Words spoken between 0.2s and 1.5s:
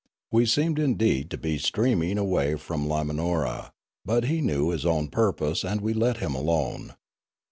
We seemed indeed to